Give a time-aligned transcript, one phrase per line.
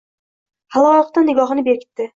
[0.77, 2.09] Xaloyiqdan nigohini bekitdi.